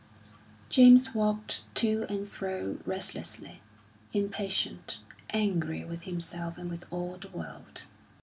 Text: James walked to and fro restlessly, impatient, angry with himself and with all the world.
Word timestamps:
James 0.67 1.13
walked 1.13 1.61
to 1.75 2.07
and 2.09 2.27
fro 2.27 2.79
restlessly, 2.87 3.61
impatient, 4.13 4.97
angry 5.29 5.85
with 5.85 6.05
himself 6.05 6.57
and 6.57 6.71
with 6.71 6.91
all 6.91 7.17
the 7.17 7.27
world. 7.29 7.85